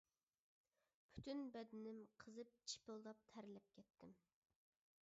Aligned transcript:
پۈتۈن 1.17 1.43
بەدىنىم 1.57 2.01
قىزىپ 2.25 2.55
چىپىلداپ 2.73 3.23
تەرلەپ 3.35 3.71
كەتتىم. 3.79 4.19